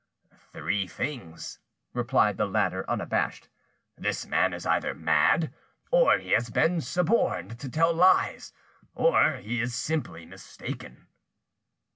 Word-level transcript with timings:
"Three 0.53 0.87
things," 0.87 1.59
replied 1.93 2.37
the 2.37 2.47
latter, 2.47 2.89
unabashed, 2.89 3.49
"this 3.95 4.25
man 4.25 4.51
is 4.51 4.65
either 4.65 4.95
mad, 4.95 5.53
or 5.91 6.17
he 6.17 6.31
has 6.31 6.49
been 6.49 6.81
suborned 6.81 7.59
to 7.59 7.69
tell 7.69 7.93
lies, 7.93 8.51
or 8.95 9.33
he 9.35 9.61
is 9.61 9.75
simply 9.75 10.25
mistaken." 10.25 11.05